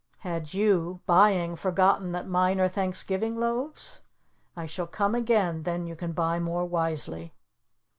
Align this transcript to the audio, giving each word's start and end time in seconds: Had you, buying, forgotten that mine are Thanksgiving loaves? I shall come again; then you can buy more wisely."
Had 0.21 0.55
you, 0.55 1.01
buying, 1.05 1.55
forgotten 1.55 2.11
that 2.11 2.27
mine 2.27 2.59
are 2.59 2.67
Thanksgiving 2.67 3.35
loaves? 3.35 4.01
I 4.55 4.65
shall 4.65 4.87
come 4.87 5.13
again; 5.13 5.61
then 5.61 5.85
you 5.85 5.95
can 5.95 6.11
buy 6.11 6.39
more 6.39 6.65
wisely." 6.65 7.35